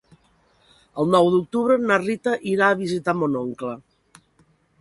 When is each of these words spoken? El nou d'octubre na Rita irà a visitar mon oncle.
El 1.03 1.11
nou 1.15 1.29
d'octubre 1.35 1.77
na 1.83 1.99
Rita 2.05 2.35
irà 2.55 2.71
a 2.71 2.81
visitar 2.83 3.19
mon 3.21 3.39
oncle. 3.45 3.79